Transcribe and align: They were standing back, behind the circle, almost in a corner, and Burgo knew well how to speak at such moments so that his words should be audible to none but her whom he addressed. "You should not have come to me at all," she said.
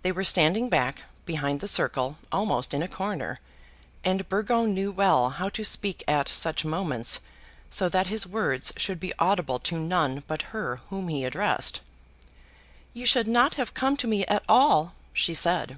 They 0.00 0.10
were 0.10 0.24
standing 0.24 0.70
back, 0.70 1.02
behind 1.26 1.60
the 1.60 1.68
circle, 1.68 2.16
almost 2.32 2.72
in 2.72 2.82
a 2.82 2.88
corner, 2.88 3.40
and 4.02 4.26
Burgo 4.26 4.64
knew 4.64 4.90
well 4.90 5.28
how 5.28 5.50
to 5.50 5.64
speak 5.64 6.02
at 6.08 6.28
such 6.28 6.64
moments 6.64 7.20
so 7.68 7.86
that 7.90 8.06
his 8.06 8.26
words 8.26 8.72
should 8.78 8.98
be 8.98 9.12
audible 9.18 9.58
to 9.58 9.76
none 9.78 10.24
but 10.26 10.40
her 10.56 10.76
whom 10.88 11.08
he 11.08 11.26
addressed. 11.26 11.82
"You 12.94 13.04
should 13.04 13.28
not 13.28 13.56
have 13.56 13.74
come 13.74 13.98
to 13.98 14.06
me 14.06 14.24
at 14.24 14.44
all," 14.48 14.94
she 15.12 15.34
said. 15.34 15.76